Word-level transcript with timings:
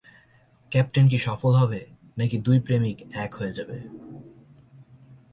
Captain 0.71 1.05
কি 1.07 1.17
সফল 1.17 1.51
হবে 1.55 1.79
নাকি 2.17 2.37
দুই 2.37 2.57
প্রেমিক 2.59 2.97
এক 3.15 3.31
হয়ে 3.35 3.53
যাবে? 3.53 3.77